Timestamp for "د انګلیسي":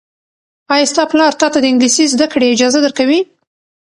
1.61-2.05